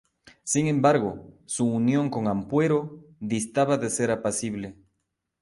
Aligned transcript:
Sin 0.41 0.65
embargo, 0.65 1.31
su 1.45 1.63
unión 1.63 2.09
con 2.09 2.27
Ampuero 2.27 3.05
distaba 3.19 3.77
de 3.77 3.91
ser 3.91 4.09
apacible. 4.09 4.75